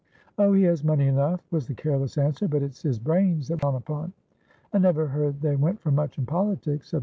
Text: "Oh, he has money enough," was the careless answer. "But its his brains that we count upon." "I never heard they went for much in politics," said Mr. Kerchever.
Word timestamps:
"Oh, 0.39 0.53
he 0.53 0.63
has 0.63 0.83
money 0.83 1.05
enough," 1.05 1.45
was 1.51 1.67
the 1.67 1.75
careless 1.75 2.17
answer. 2.17 2.47
"But 2.47 2.63
its 2.63 2.81
his 2.81 2.97
brains 2.97 3.47
that 3.49 3.57
we 3.57 3.59
count 3.59 3.77
upon." 3.77 4.13
"I 4.73 4.79
never 4.79 5.05
heard 5.05 5.41
they 5.41 5.55
went 5.55 5.79
for 5.79 5.91
much 5.91 6.17
in 6.17 6.25
politics," 6.25 6.87
said 6.89 6.97
Mr. 6.97 6.97
Kerchever. 6.97 6.99